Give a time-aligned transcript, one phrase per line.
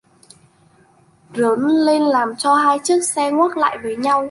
[1.35, 4.19] rướn lên làm cho hai chiếc xe ngoắc lại với nhau